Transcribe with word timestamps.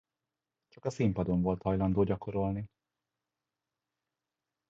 Csak 0.67 0.85
a 0.85 0.89
színpadon 0.89 1.41
volt 1.41 1.61
hajlandó 1.61 2.03
gyakorolni. 2.03 2.69